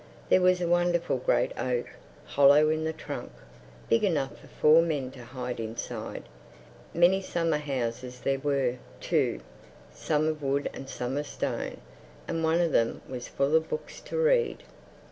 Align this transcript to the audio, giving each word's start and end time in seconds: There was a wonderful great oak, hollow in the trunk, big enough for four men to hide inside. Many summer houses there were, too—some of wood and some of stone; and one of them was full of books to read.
There 0.29 0.41
was 0.41 0.61
a 0.61 0.67
wonderful 0.67 1.17
great 1.17 1.51
oak, 1.59 1.85
hollow 2.25 2.71
in 2.71 2.85
the 2.85 2.91
trunk, 2.91 3.31
big 3.87 4.03
enough 4.03 4.35
for 4.39 4.47
four 4.47 4.81
men 4.81 5.11
to 5.11 5.23
hide 5.23 5.59
inside. 5.59 6.23
Many 6.91 7.21
summer 7.21 7.59
houses 7.59 8.21
there 8.21 8.39
were, 8.39 8.77
too—some 8.99 10.27
of 10.27 10.41
wood 10.41 10.71
and 10.73 10.89
some 10.89 11.17
of 11.17 11.27
stone; 11.27 11.81
and 12.27 12.43
one 12.43 12.61
of 12.61 12.71
them 12.71 13.03
was 13.07 13.27
full 13.27 13.55
of 13.55 13.69
books 13.69 14.01
to 14.05 14.17
read. 14.17 14.63